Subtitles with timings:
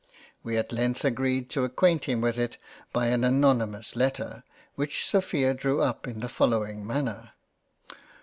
[0.43, 2.57] We at length agreed to acquaint him with it
[2.91, 4.43] by an anony mous Letter
[4.73, 7.33] which Sophia drew up in the following manner.